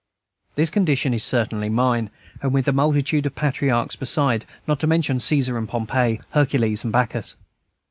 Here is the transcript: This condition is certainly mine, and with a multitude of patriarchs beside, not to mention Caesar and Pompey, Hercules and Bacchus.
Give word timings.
This 0.55 0.71
condition 0.71 1.13
is 1.13 1.23
certainly 1.23 1.69
mine, 1.69 2.09
and 2.41 2.51
with 2.51 2.67
a 2.67 2.71
multitude 2.71 3.27
of 3.27 3.35
patriarchs 3.35 3.95
beside, 3.95 4.45
not 4.65 4.79
to 4.79 4.87
mention 4.87 5.19
Caesar 5.19 5.59
and 5.59 5.69
Pompey, 5.69 6.19
Hercules 6.31 6.83
and 6.83 6.91
Bacchus. 6.91 7.35